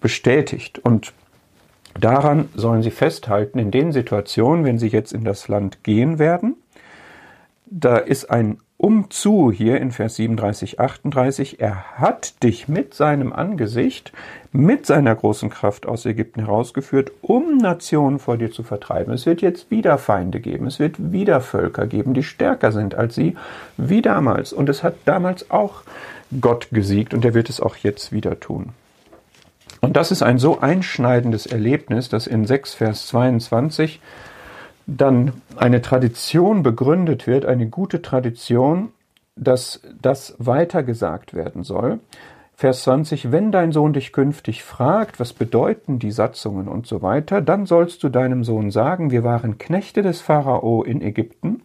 bestätigt. 0.00 0.78
Und 0.78 1.12
Daran 2.00 2.48
sollen 2.54 2.82
sie 2.82 2.90
festhalten 2.90 3.58
in 3.58 3.70
den 3.70 3.92
Situationen, 3.92 4.64
wenn 4.64 4.78
sie 4.78 4.88
jetzt 4.88 5.12
in 5.12 5.24
das 5.24 5.48
Land 5.48 5.84
gehen 5.84 6.18
werden. 6.18 6.56
Da 7.66 7.96
ist 7.96 8.30
ein 8.30 8.58
Umzu 8.76 9.50
hier 9.50 9.80
in 9.80 9.92
Vers 9.92 10.16
37, 10.16 10.78
38. 10.78 11.60
Er 11.60 11.98
hat 11.98 12.42
dich 12.42 12.68
mit 12.68 12.92
seinem 12.92 13.32
Angesicht, 13.32 14.12
mit 14.52 14.84
seiner 14.84 15.14
großen 15.14 15.48
Kraft 15.48 15.86
aus 15.86 16.04
Ägypten 16.04 16.40
herausgeführt, 16.40 17.12
um 17.22 17.56
Nationen 17.56 18.18
vor 18.18 18.36
dir 18.36 18.50
zu 18.50 18.62
vertreiben. 18.62 19.14
Es 19.14 19.24
wird 19.24 19.40
jetzt 19.40 19.70
wieder 19.70 19.96
Feinde 19.96 20.40
geben. 20.40 20.66
Es 20.66 20.80
wird 20.80 21.12
wieder 21.12 21.40
Völker 21.40 21.86
geben, 21.86 22.12
die 22.12 22.24
stärker 22.24 22.72
sind 22.72 22.94
als 22.94 23.14
sie, 23.14 23.36
wie 23.78 24.02
damals. 24.02 24.52
Und 24.52 24.68
es 24.68 24.82
hat 24.82 24.96
damals 25.04 25.50
auch 25.50 25.82
Gott 26.40 26.68
gesiegt 26.70 27.14
und 27.14 27.24
er 27.24 27.32
wird 27.32 27.48
es 27.48 27.60
auch 27.60 27.76
jetzt 27.76 28.12
wieder 28.12 28.38
tun. 28.38 28.74
Und 29.84 29.98
das 29.98 30.10
ist 30.10 30.22
ein 30.22 30.38
so 30.38 30.60
einschneidendes 30.60 31.44
Erlebnis, 31.44 32.08
dass 32.08 32.26
in 32.26 32.46
6 32.46 32.72
Vers 32.72 33.06
22 33.08 34.00
dann 34.86 35.32
eine 35.56 35.82
Tradition 35.82 36.62
begründet 36.62 37.26
wird, 37.26 37.44
eine 37.44 37.66
gute 37.66 38.00
Tradition, 38.00 38.92
dass 39.36 39.82
das 40.00 40.36
weitergesagt 40.38 41.34
werden 41.34 41.64
soll. 41.64 42.00
Vers 42.56 42.84
20, 42.84 43.32
wenn 43.32 43.50
dein 43.50 43.72
Sohn 43.72 43.92
dich 43.92 44.12
künftig 44.12 44.62
fragt, 44.62 45.18
was 45.18 45.32
bedeuten 45.32 45.98
die 45.98 46.12
Satzungen 46.12 46.68
und 46.68 46.86
so 46.86 47.02
weiter, 47.02 47.40
dann 47.40 47.66
sollst 47.66 48.04
du 48.04 48.08
deinem 48.08 48.44
Sohn 48.44 48.70
sagen, 48.70 49.10
wir 49.10 49.24
waren 49.24 49.58
Knechte 49.58 50.02
des 50.02 50.20
Pharao 50.20 50.84
in 50.84 51.02
Ägypten, 51.02 51.62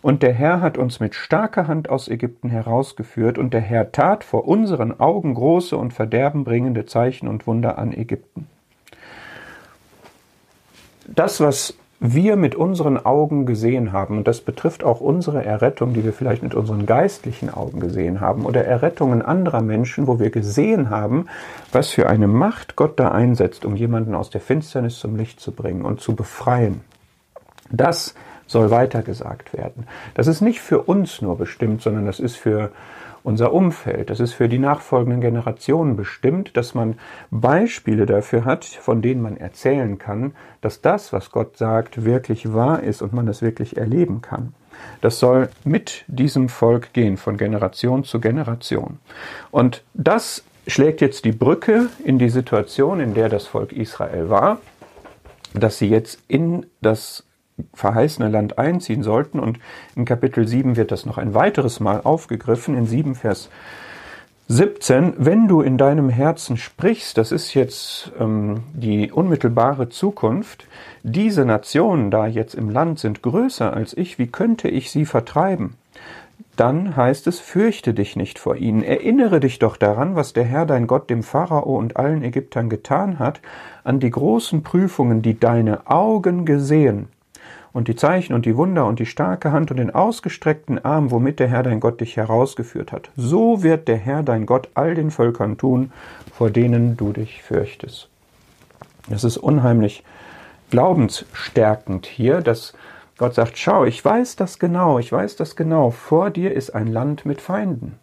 und 0.00 0.22
der 0.22 0.32
Herr 0.32 0.62
hat 0.62 0.78
uns 0.78 0.98
mit 0.98 1.14
starker 1.14 1.68
Hand 1.68 1.90
aus 1.90 2.08
Ägypten 2.08 2.48
herausgeführt, 2.48 3.36
und 3.36 3.52
der 3.52 3.60
Herr 3.60 3.92
tat 3.92 4.24
vor 4.24 4.48
unseren 4.48 4.98
Augen 4.98 5.34
große 5.34 5.76
und 5.76 5.92
verderbenbringende 5.92 6.86
Zeichen 6.86 7.28
und 7.28 7.46
Wunder 7.46 7.76
an 7.76 7.92
Ägypten. 7.92 8.46
Das, 11.06 11.40
was 11.40 11.74
wir 12.00 12.36
mit 12.36 12.54
unseren 12.54 12.96
Augen 12.96 13.44
gesehen 13.44 13.92
haben, 13.92 14.16
und 14.18 14.26
das 14.26 14.40
betrifft 14.40 14.82
auch 14.82 15.00
unsere 15.02 15.44
Errettung, 15.44 15.92
die 15.92 16.02
wir 16.02 16.14
vielleicht 16.14 16.42
mit 16.42 16.54
unseren 16.54 16.86
geistlichen 16.86 17.52
Augen 17.52 17.78
gesehen 17.78 18.22
haben, 18.22 18.46
oder 18.46 18.64
Errettungen 18.64 19.20
anderer 19.20 19.60
Menschen, 19.60 20.06
wo 20.06 20.18
wir 20.18 20.30
gesehen 20.30 20.88
haben, 20.88 21.26
was 21.72 21.90
für 21.90 22.08
eine 22.08 22.26
Macht 22.26 22.74
Gott 22.74 22.98
da 22.98 23.10
einsetzt, 23.10 23.66
um 23.66 23.76
jemanden 23.76 24.14
aus 24.14 24.30
der 24.30 24.40
Finsternis 24.40 24.98
zum 24.98 25.14
Licht 25.14 25.40
zu 25.40 25.52
bringen 25.52 25.84
und 25.84 26.00
zu 26.00 26.16
befreien. 26.16 26.80
Das 27.70 28.14
soll 28.46 28.70
weitergesagt 28.70 29.52
werden. 29.52 29.86
Das 30.14 30.26
ist 30.26 30.40
nicht 30.40 30.60
für 30.60 30.80
uns 30.80 31.20
nur 31.20 31.36
bestimmt, 31.36 31.82
sondern 31.82 32.06
das 32.06 32.18
ist 32.18 32.36
für 32.36 32.70
unser 33.22 33.52
Umfeld. 33.52 34.10
Das 34.10 34.20
ist 34.20 34.32
für 34.32 34.48
die 34.48 34.58
nachfolgenden 34.58 35.20
Generationen 35.20 35.96
bestimmt, 35.96 36.56
dass 36.56 36.74
man 36.74 36.98
Beispiele 37.30 38.06
dafür 38.06 38.44
hat, 38.44 38.64
von 38.64 39.02
denen 39.02 39.22
man 39.22 39.36
erzählen 39.36 39.98
kann, 39.98 40.32
dass 40.60 40.80
das, 40.80 41.12
was 41.12 41.30
Gott 41.30 41.56
sagt, 41.56 42.04
wirklich 42.04 42.52
wahr 42.52 42.82
ist 42.82 43.02
und 43.02 43.12
man 43.12 43.28
es 43.28 43.42
wirklich 43.42 43.76
erleben 43.76 44.22
kann. 44.22 44.54
Das 45.00 45.18
soll 45.18 45.48
mit 45.64 46.04
diesem 46.06 46.48
Volk 46.48 46.92
gehen, 46.92 47.16
von 47.16 47.36
Generation 47.36 48.04
zu 48.04 48.20
Generation. 48.20 48.98
Und 49.50 49.82
das 49.94 50.44
schlägt 50.66 51.00
jetzt 51.00 51.24
die 51.24 51.32
Brücke 51.32 51.88
in 52.04 52.18
die 52.18 52.30
Situation, 52.30 53.00
in 53.00 53.14
der 53.14 53.28
das 53.28 53.46
Volk 53.46 53.72
Israel 53.72 54.30
war, 54.30 54.58
dass 55.54 55.78
sie 55.78 55.88
jetzt 55.88 56.20
in 56.28 56.66
das 56.80 57.24
verheißene 57.74 58.28
Land 58.28 58.58
einziehen 58.58 59.02
sollten. 59.02 59.40
Und 59.40 59.58
in 59.96 60.04
Kapitel 60.04 60.46
7 60.46 60.76
wird 60.76 60.92
das 60.92 61.06
noch 61.06 61.18
ein 61.18 61.34
weiteres 61.34 61.80
Mal 61.80 62.00
aufgegriffen, 62.02 62.76
in 62.76 62.86
7 62.86 63.14
Vers 63.14 63.50
17, 64.52 65.14
wenn 65.16 65.46
du 65.46 65.60
in 65.60 65.78
deinem 65.78 66.08
Herzen 66.08 66.56
sprichst, 66.56 67.16
das 67.16 67.30
ist 67.30 67.54
jetzt 67.54 68.10
ähm, 68.18 68.64
die 68.72 69.12
unmittelbare 69.12 69.90
Zukunft, 69.90 70.66
diese 71.04 71.44
Nationen 71.44 72.10
da 72.10 72.26
jetzt 72.26 72.56
im 72.56 72.68
Land 72.68 72.98
sind 72.98 73.22
größer 73.22 73.72
als 73.72 73.96
ich, 73.96 74.18
wie 74.18 74.26
könnte 74.26 74.66
ich 74.68 74.90
sie 74.90 75.04
vertreiben? 75.04 75.74
Dann 76.56 76.96
heißt 76.96 77.28
es, 77.28 77.38
fürchte 77.38 77.94
dich 77.94 78.16
nicht 78.16 78.40
vor 78.40 78.56
ihnen, 78.56 78.82
erinnere 78.82 79.38
dich 79.38 79.60
doch 79.60 79.76
daran, 79.76 80.16
was 80.16 80.32
der 80.32 80.44
Herr 80.44 80.66
dein 80.66 80.88
Gott 80.88 81.10
dem 81.10 81.22
Pharao 81.22 81.78
und 81.78 81.96
allen 81.96 82.24
Ägyptern 82.24 82.68
getan 82.68 83.20
hat, 83.20 83.40
an 83.84 84.00
die 84.00 84.10
großen 84.10 84.64
Prüfungen, 84.64 85.22
die 85.22 85.38
deine 85.38 85.86
Augen 85.88 86.44
gesehen 86.44 87.06
und 87.72 87.88
die 87.88 87.96
Zeichen 87.96 88.34
und 88.34 88.46
die 88.46 88.56
Wunder 88.56 88.86
und 88.86 88.98
die 88.98 89.06
starke 89.06 89.52
Hand 89.52 89.70
und 89.70 89.76
den 89.76 89.94
ausgestreckten 89.94 90.84
Arm, 90.84 91.10
womit 91.10 91.38
der 91.38 91.48
Herr 91.48 91.62
dein 91.62 91.80
Gott 91.80 92.00
dich 92.00 92.16
herausgeführt 92.16 92.92
hat. 92.92 93.10
So 93.16 93.62
wird 93.62 93.88
der 93.88 93.96
Herr 93.96 94.22
dein 94.22 94.46
Gott 94.46 94.68
all 94.74 94.94
den 94.94 95.10
Völkern 95.10 95.56
tun, 95.56 95.92
vor 96.32 96.50
denen 96.50 96.96
du 96.96 97.12
dich 97.12 97.42
fürchtest. 97.42 98.08
Das 99.08 99.24
ist 99.24 99.36
unheimlich 99.36 100.04
glaubensstärkend 100.70 102.06
hier, 102.06 102.40
dass 102.40 102.74
Gott 103.18 103.34
sagt, 103.34 103.58
schau, 103.58 103.84
ich 103.84 104.04
weiß 104.04 104.36
das 104.36 104.58
genau, 104.58 104.98
ich 104.98 105.12
weiß 105.12 105.36
das 105.36 105.56
genau, 105.56 105.90
vor 105.90 106.30
dir 106.30 106.52
ist 106.54 106.70
ein 106.70 106.86
Land 106.86 107.26
mit 107.26 107.40
Feinden. 107.40 107.98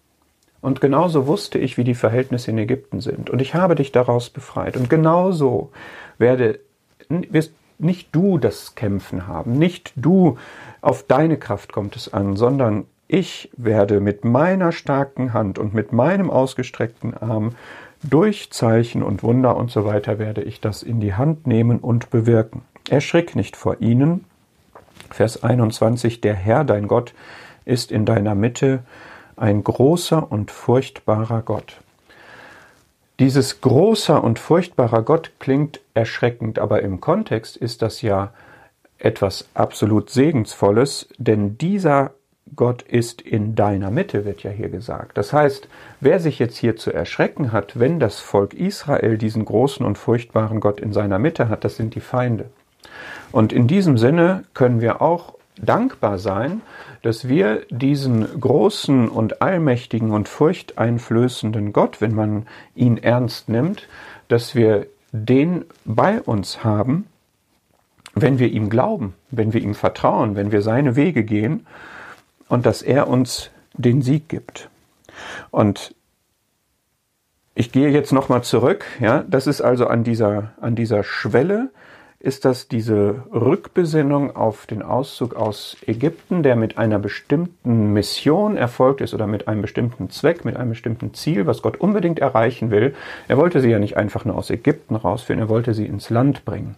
Und 0.61 0.81
genauso 0.81 1.27
wusste 1.27 1.59
ich, 1.59 1.77
wie 1.77 1.83
die 1.83 1.95
Verhältnisse 1.95 2.51
in 2.51 2.57
Ägypten 2.57 2.99
sind. 2.99 3.29
Und 3.29 3.41
ich 3.41 3.55
habe 3.55 3.75
dich 3.75 3.91
daraus 3.91 4.29
befreit. 4.29 4.75
Und 4.75 4.89
genauso 4.89 5.71
werde, 6.17 6.59
wirst 7.09 7.53
nicht 7.79 8.09
du 8.13 8.37
das 8.37 8.75
Kämpfen 8.75 9.27
haben, 9.27 9.53
nicht 9.53 9.93
du, 9.95 10.37
auf 10.81 11.03
deine 11.03 11.37
Kraft 11.37 11.73
kommt 11.73 11.95
es 11.95 12.13
an, 12.13 12.35
sondern 12.35 12.85
ich 13.07 13.49
werde 13.55 13.99
mit 13.99 14.25
meiner 14.25 14.71
starken 14.71 15.33
Hand 15.33 15.59
und 15.59 15.73
mit 15.73 15.93
meinem 15.93 16.29
ausgestreckten 16.29 17.15
Arm 17.15 17.55
durch 18.03 18.51
Zeichen 18.51 19.01
und 19.01 19.23
Wunder 19.23 19.55
und 19.55 19.71
so 19.71 19.85
weiter 19.85 20.19
werde 20.19 20.43
ich 20.43 20.61
das 20.61 20.83
in 20.83 20.99
die 20.99 21.13
Hand 21.13 21.47
nehmen 21.47 21.79
und 21.79 22.09
bewirken. 22.09 22.61
Erschrick 22.89 23.35
nicht 23.35 23.55
vor 23.55 23.81
ihnen. 23.81 24.25
Vers 25.09 25.43
21, 25.43 26.21
der 26.21 26.33
Herr, 26.33 26.63
dein 26.63 26.87
Gott, 26.87 27.13
ist 27.65 27.91
in 27.91 28.05
deiner 28.05 28.35
Mitte 28.35 28.83
ein 29.35 29.63
großer 29.63 30.31
und 30.31 30.51
furchtbarer 30.51 31.41
Gott. 31.41 31.77
Dieses 33.19 33.61
großer 33.61 34.23
und 34.23 34.37
furchtbarer 34.37 35.01
Gott 35.01 35.31
klingt 35.39 35.81
erschreckend, 35.95 36.59
aber 36.59 36.83
im 36.83 37.01
Kontext 37.01 37.57
ist 37.57 37.81
das 37.81 38.03
ja 38.03 38.31
etwas 38.99 39.47
absolut 39.55 40.09
Segensvolles, 40.09 41.09
denn 41.17 41.57
dieser 41.57 42.11
Gott 42.55 42.81
ist 42.83 43.21
in 43.21 43.55
deiner 43.55 43.91
Mitte, 43.91 44.23
wird 44.23 44.43
ja 44.43 44.51
hier 44.51 44.69
gesagt. 44.69 45.17
Das 45.17 45.33
heißt, 45.33 45.67
wer 45.99 46.19
sich 46.19 46.39
jetzt 46.39 46.57
hier 46.57 46.75
zu 46.75 46.93
erschrecken 46.93 47.51
hat, 47.51 47.79
wenn 47.79 47.99
das 47.99 48.19
Volk 48.19 48.53
Israel 48.53 49.17
diesen 49.17 49.45
großen 49.45 49.85
und 49.85 49.97
furchtbaren 49.97 50.59
Gott 50.59 50.79
in 50.79 50.93
seiner 50.93 51.19
Mitte 51.19 51.49
hat, 51.49 51.63
das 51.63 51.75
sind 51.75 51.95
die 51.95 52.01
Feinde. 52.01 52.45
Und 53.31 53.51
in 53.51 53.67
diesem 53.67 53.97
Sinne 53.97 54.43
können 54.53 54.79
wir 54.79 55.01
auch 55.01 55.36
dankbar 55.61 56.17
sein, 56.17 56.61
dass 57.01 57.27
wir 57.27 57.65
diesen 57.69 58.39
großen 58.39 59.07
und 59.09 59.41
allmächtigen 59.41 60.11
und 60.11 60.27
furchteinflößenden 60.27 61.73
Gott, 61.73 62.01
wenn 62.01 62.15
man 62.15 62.47
ihn 62.75 62.97
ernst 62.97 63.49
nimmt, 63.49 63.87
dass 64.27 64.55
wir 64.55 64.87
den 65.11 65.65
bei 65.85 66.21
uns 66.21 66.63
haben, 66.63 67.05
wenn 68.13 68.39
wir 68.39 68.49
ihm 68.49 68.69
glauben, 68.69 69.13
wenn 69.29 69.53
wir 69.53 69.61
ihm 69.61 69.75
vertrauen, 69.75 70.35
wenn 70.35 70.51
wir 70.51 70.61
seine 70.61 70.95
Wege 70.95 71.23
gehen 71.23 71.65
und 72.49 72.65
dass 72.65 72.81
er 72.81 73.07
uns 73.07 73.51
den 73.73 74.01
Sieg 74.01 74.27
gibt. 74.27 74.69
Und 75.51 75.95
ich 77.55 77.71
gehe 77.71 77.89
jetzt 77.89 78.11
nochmal 78.11 78.43
zurück, 78.43 78.85
ja, 78.99 79.23
das 79.27 79.47
ist 79.47 79.61
also 79.61 79.87
an 79.87 80.03
dieser, 80.03 80.53
an 80.61 80.75
dieser 80.75 81.03
Schwelle, 81.03 81.71
ist 82.19 82.45
das 82.45 82.67
diese 82.67 83.23
Rückbesinnung 83.31 84.35
auf 84.35 84.65
den 84.65 84.81
Auszug 84.81 85.35
aus 85.35 85.77
Ägypten, 85.85 86.41
der 86.41 86.55
mit 86.55 86.77
einer 86.77 86.97
bestimmten 86.97 87.93
Mission 87.93 88.57
erfolgt 88.57 89.01
ist 89.01 89.13
oder 89.13 89.27
mit 89.27 89.47
einem 89.47 89.61
bestimmten 89.61 90.09
Zweck, 90.09 90.43
mit 90.43 90.55
einem 90.57 90.69
bestimmten 90.69 91.13
Ziel, 91.13 91.45
was 91.45 91.61
Gott 91.61 91.77
unbedingt 91.77 92.19
erreichen 92.19 92.71
will. 92.71 92.95
Er 93.27 93.37
wollte 93.37 93.61
sie 93.61 93.69
ja 93.69 93.77
nicht 93.77 93.97
einfach 93.97 94.25
nur 94.25 94.35
aus 94.35 94.49
Ägypten 94.49 94.95
rausführen, 94.95 95.39
er 95.39 95.49
wollte 95.49 95.75
sie 95.75 95.85
ins 95.85 96.09
Land 96.09 96.43
bringen. 96.43 96.75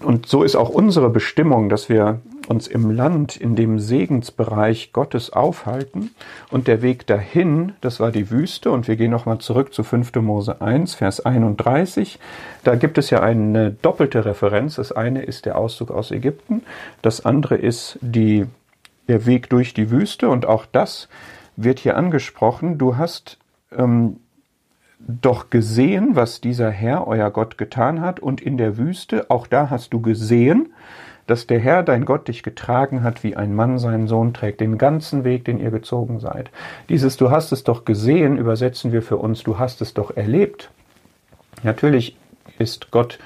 Und 0.00 0.26
so 0.26 0.42
ist 0.42 0.56
auch 0.56 0.70
unsere 0.70 1.10
Bestimmung, 1.10 1.68
dass 1.68 1.88
wir 1.88 2.20
uns 2.50 2.66
im 2.66 2.90
Land, 2.90 3.36
in 3.36 3.54
dem 3.54 3.78
Segensbereich 3.78 4.92
Gottes 4.92 5.32
aufhalten. 5.32 6.10
Und 6.50 6.66
der 6.66 6.82
Weg 6.82 7.06
dahin, 7.06 7.74
das 7.80 8.00
war 8.00 8.10
die 8.10 8.28
Wüste. 8.28 8.72
Und 8.72 8.88
wir 8.88 8.96
gehen 8.96 9.12
nochmal 9.12 9.38
zurück 9.38 9.72
zu 9.72 9.84
5. 9.84 10.16
Mose 10.16 10.60
1, 10.60 10.96
Vers 10.96 11.24
31. 11.24 12.18
Da 12.64 12.74
gibt 12.74 12.98
es 12.98 13.10
ja 13.10 13.20
eine 13.20 13.70
doppelte 13.70 14.24
Referenz. 14.24 14.74
Das 14.74 14.90
eine 14.90 15.22
ist 15.22 15.46
der 15.46 15.56
Auszug 15.56 15.92
aus 15.92 16.10
Ägypten. 16.10 16.62
Das 17.02 17.24
andere 17.24 17.54
ist 17.54 17.98
die, 18.00 18.46
der 19.06 19.26
Weg 19.26 19.48
durch 19.48 19.72
die 19.72 19.92
Wüste. 19.92 20.28
Und 20.28 20.44
auch 20.44 20.66
das 20.66 21.08
wird 21.54 21.78
hier 21.78 21.96
angesprochen. 21.96 22.78
Du 22.78 22.96
hast 22.96 23.38
ähm, 23.70 24.16
doch 24.98 25.50
gesehen, 25.50 26.16
was 26.16 26.40
dieser 26.40 26.72
Herr, 26.72 27.06
euer 27.06 27.30
Gott, 27.30 27.58
getan 27.58 28.00
hat, 28.00 28.18
und 28.18 28.40
in 28.40 28.58
der 28.58 28.76
Wüste, 28.76 29.30
auch 29.30 29.46
da 29.46 29.70
hast 29.70 29.92
du 29.92 30.00
gesehen, 30.00 30.72
dass 31.30 31.46
der 31.46 31.60
Herr, 31.60 31.82
dein 31.82 32.04
Gott, 32.04 32.28
dich 32.28 32.42
getragen 32.42 33.02
hat, 33.02 33.22
wie 33.22 33.36
ein 33.36 33.54
Mann 33.54 33.78
seinen 33.78 34.08
Sohn 34.08 34.34
trägt, 34.34 34.60
den 34.60 34.78
ganzen 34.78 35.24
Weg, 35.24 35.44
den 35.44 35.60
ihr 35.60 35.70
gezogen 35.70 36.18
seid. 36.18 36.50
Dieses 36.88 37.16
Du 37.16 37.30
hast 37.30 37.52
es 37.52 37.62
doch 37.62 37.84
gesehen, 37.84 38.36
übersetzen 38.36 38.92
wir 38.92 39.00
für 39.00 39.16
uns, 39.16 39.42
du 39.42 39.58
hast 39.58 39.80
es 39.80 39.94
doch 39.94 40.16
erlebt. 40.16 40.70
Natürlich 41.62 42.16
ist 42.58 42.90
Gott 42.90 43.18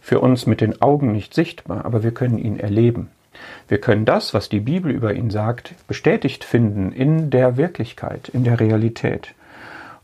für 0.00 0.20
uns 0.20 0.46
mit 0.46 0.60
den 0.60 0.80
Augen 0.80 1.12
nicht 1.12 1.34
sichtbar, 1.34 1.84
aber 1.84 2.02
wir 2.02 2.12
können 2.12 2.38
ihn 2.38 2.58
erleben. 2.58 3.10
Wir 3.68 3.78
können 3.78 4.04
das, 4.04 4.34
was 4.34 4.48
die 4.48 4.60
Bibel 4.60 4.90
über 4.90 5.14
ihn 5.14 5.30
sagt, 5.30 5.74
bestätigt 5.86 6.44
finden 6.44 6.92
in 6.92 7.30
der 7.30 7.56
Wirklichkeit, 7.56 8.28
in 8.28 8.44
der 8.44 8.60
Realität. 8.60 9.34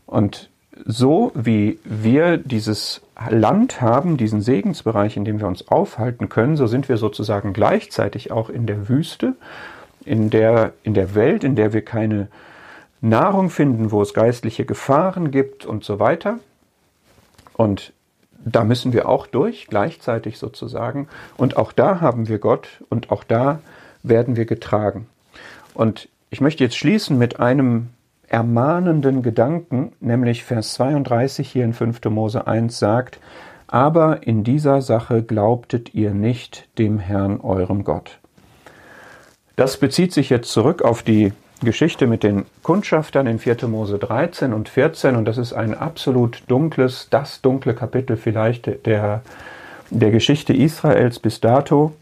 Und 0.05 0.49
so 0.85 1.31
wie 1.35 1.79
wir 1.83 2.37
dieses 2.37 3.01
Land 3.29 3.81
haben, 3.81 4.17
diesen 4.17 4.41
Segensbereich, 4.41 5.17
in 5.17 5.25
dem 5.25 5.39
wir 5.39 5.47
uns 5.47 5.67
aufhalten 5.67 6.29
können, 6.29 6.55
so 6.55 6.67
sind 6.67 6.89
wir 6.89 6.97
sozusagen 6.97 7.53
gleichzeitig 7.53 8.31
auch 8.31 8.49
in 8.49 8.65
der 8.65 8.87
Wüste, 8.87 9.35
in 10.05 10.29
der, 10.29 10.73
in 10.83 10.93
der 10.93 11.15
Welt, 11.15 11.43
in 11.43 11.55
der 11.55 11.73
wir 11.73 11.83
keine 11.83 12.27
Nahrung 13.01 13.49
finden, 13.49 13.91
wo 13.91 14.01
es 14.01 14.13
geistliche 14.13 14.65
Gefahren 14.65 15.31
gibt 15.31 15.65
und 15.65 15.83
so 15.83 15.99
weiter. 15.99 16.39
Und 17.53 17.93
da 18.43 18.63
müssen 18.63 18.93
wir 18.93 19.07
auch 19.07 19.27
durch, 19.27 19.67
gleichzeitig 19.67 20.37
sozusagen. 20.37 21.07
Und 21.37 21.57
auch 21.57 21.71
da 21.71 22.01
haben 22.01 22.27
wir 22.27 22.39
Gott 22.39 22.83
und 22.89 23.11
auch 23.11 23.23
da 23.23 23.59
werden 24.01 24.35
wir 24.35 24.45
getragen. 24.45 25.07
Und 25.73 26.07
ich 26.29 26.41
möchte 26.41 26.63
jetzt 26.63 26.77
schließen 26.77 27.17
mit 27.17 27.39
einem 27.39 27.89
ermahnenden 28.29 29.21
Gedanken, 29.23 29.91
nämlich 29.99 30.43
Vers 30.43 30.73
32 30.73 31.49
hier 31.49 31.65
in 31.65 31.73
5. 31.73 32.05
Mose 32.05 32.47
1 32.47 32.77
sagt, 32.77 33.19
aber 33.67 34.25
in 34.25 34.43
dieser 34.43 34.81
Sache 34.81 35.23
glaubtet 35.23 35.93
ihr 35.93 36.13
nicht 36.13 36.67
dem 36.77 36.99
Herrn 36.99 37.41
eurem 37.41 37.83
Gott. 37.83 38.19
Das 39.55 39.77
bezieht 39.77 40.13
sich 40.13 40.29
jetzt 40.29 40.51
zurück 40.51 40.81
auf 40.81 41.03
die 41.03 41.33
Geschichte 41.61 42.07
mit 42.07 42.23
den 42.23 42.45
Kundschaftern 42.63 43.27
in 43.27 43.39
4. 43.39 43.67
Mose 43.67 43.99
13 43.99 44.53
und 44.53 44.69
14 44.69 45.15
und 45.15 45.25
das 45.25 45.37
ist 45.37 45.53
ein 45.53 45.73
absolut 45.73 46.43
dunkles, 46.47 47.07
das 47.09 47.41
dunkle 47.41 47.73
Kapitel 47.73 48.15
vielleicht 48.15 48.85
der, 48.85 49.21
der 49.89 50.11
Geschichte 50.11 50.53
Israels 50.53 51.19
bis 51.19 51.41
dato, 51.41 51.93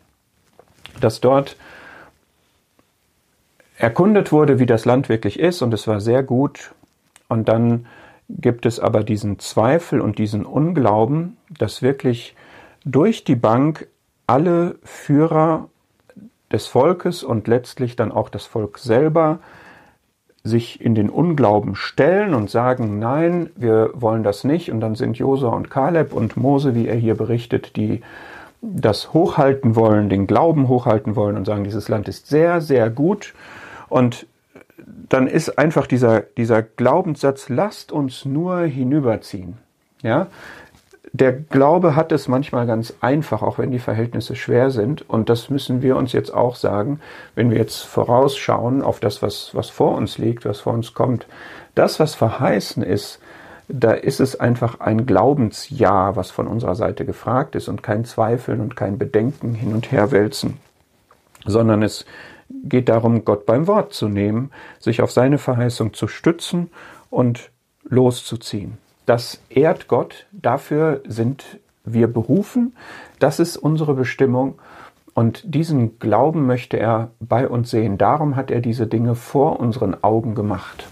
dass 1.01 1.21
dort 1.21 1.57
erkundet 3.77 4.31
wurde, 4.31 4.59
wie 4.59 4.65
das 4.65 4.85
Land 4.85 5.09
wirklich 5.09 5.39
ist 5.39 5.61
und 5.61 5.73
es 5.73 5.87
war 5.87 6.01
sehr 6.01 6.23
gut 6.23 6.73
und 7.27 7.47
dann 7.47 7.85
gibt 8.29 8.65
es 8.65 8.79
aber 8.79 9.03
diesen 9.03 9.39
Zweifel 9.39 10.01
und 10.01 10.17
diesen 10.17 10.45
Unglauben, 10.45 11.37
dass 11.57 11.81
wirklich 11.81 12.35
durch 12.83 13.23
die 13.23 13.35
Bank 13.35 13.87
alle 14.25 14.75
Führer 14.83 15.69
des 16.51 16.67
Volkes 16.67 17.23
und 17.23 17.47
letztlich 17.47 17.95
dann 17.95 18.11
auch 18.11 18.29
das 18.29 18.45
Volk 18.45 18.79
selber 18.79 19.39
sich 20.43 20.81
in 20.81 20.95
den 20.95 21.09
Unglauben 21.09 21.75
stellen 21.75 22.33
und 22.33 22.49
sagen, 22.49 22.99
nein, 22.99 23.49
wir 23.55 23.91
wollen 23.93 24.23
das 24.23 24.43
nicht. 24.43 24.71
Und 24.71 24.79
dann 24.79 24.95
sind 24.95 25.17
Josua 25.17 25.49
und 25.49 25.69
Kaleb 25.69 26.13
und 26.13 26.37
Mose, 26.37 26.73
wie 26.73 26.87
er 26.87 26.95
hier 26.95 27.15
berichtet, 27.15 27.75
die 27.75 28.01
das 28.61 29.13
hochhalten 29.13 29.75
wollen, 29.75 30.09
den 30.09 30.25
Glauben 30.25 30.67
hochhalten 30.67 31.15
wollen 31.15 31.37
und 31.37 31.45
sagen, 31.45 31.63
dieses 31.63 31.89
Land 31.89 32.07
ist 32.07 32.27
sehr, 32.27 32.61
sehr 32.61 32.89
gut. 32.89 33.33
Und 33.89 34.27
dann 35.09 35.27
ist 35.27 35.57
einfach 35.57 35.87
dieser, 35.87 36.21
dieser 36.21 36.61
Glaubenssatz, 36.61 37.49
lasst 37.49 37.91
uns 37.91 38.25
nur 38.25 38.61
hinüberziehen. 38.61 39.57
Ja, 40.01 40.27
der 41.13 41.33
Glaube 41.33 41.95
hat 41.95 42.11
es 42.11 42.27
manchmal 42.27 42.67
ganz 42.67 42.93
einfach, 43.01 43.41
auch 43.41 43.57
wenn 43.57 43.71
die 43.71 43.79
Verhältnisse 43.79 44.35
schwer 44.35 44.69
sind. 44.69 45.09
Und 45.09 45.29
das 45.29 45.49
müssen 45.49 45.81
wir 45.81 45.95
uns 45.95 46.11
jetzt 46.11 46.33
auch 46.33 46.55
sagen, 46.55 46.99
wenn 47.33 47.49
wir 47.49 47.57
jetzt 47.57 47.83
vorausschauen 47.83 48.81
auf 48.81 48.99
das, 48.99 49.21
was, 49.21 49.51
was 49.53 49.69
vor 49.69 49.95
uns 49.95 50.17
liegt, 50.17 50.45
was 50.45 50.59
vor 50.59 50.73
uns 50.73 50.93
kommt. 50.93 51.25
Das, 51.75 51.99
was 51.99 52.13
verheißen 52.13 52.83
ist, 52.83 53.19
da 53.67 53.91
ist 53.91 54.19
es 54.19 54.39
einfach 54.39 54.79
ein 54.79 55.05
Glaubensja, 55.05 56.15
was 56.15 56.31
von 56.31 56.47
unserer 56.47 56.75
Seite 56.75 57.05
gefragt 57.05 57.55
ist 57.55 57.67
und 57.67 57.83
kein 57.83 58.05
Zweifeln 58.05 58.61
und 58.61 58.75
kein 58.75 58.97
Bedenken 58.97 59.53
hin 59.53 59.73
und 59.73 59.91
her 59.91 60.11
wälzen, 60.11 60.57
sondern 61.45 61.83
es 61.83 62.05
geht 62.49 62.89
darum, 62.89 63.25
Gott 63.25 63.45
beim 63.45 63.67
Wort 63.67 63.93
zu 63.93 64.07
nehmen, 64.07 64.51
sich 64.79 65.01
auf 65.01 65.11
seine 65.11 65.37
Verheißung 65.37 65.93
zu 65.93 66.07
stützen 66.07 66.69
und 67.09 67.51
loszuziehen. 67.83 68.77
Das 69.05 69.41
ehrt 69.49 69.87
Gott, 69.87 70.27
dafür 70.31 71.01
sind 71.07 71.59
wir 71.85 72.07
berufen, 72.07 72.75
das 73.19 73.39
ist 73.39 73.55
unsere 73.55 73.93
Bestimmung 73.93 74.59
und 75.13 75.41
diesen 75.45 75.97
Glauben 75.99 76.45
möchte 76.45 76.77
er 76.77 77.11
bei 77.19 77.47
uns 77.47 77.71
sehen. 77.71 77.97
Darum 77.97 78.35
hat 78.35 78.51
er 78.51 78.61
diese 78.61 78.85
Dinge 78.85 79.15
vor 79.15 79.59
unseren 79.59 80.03
Augen 80.03 80.35
gemacht. 80.35 80.87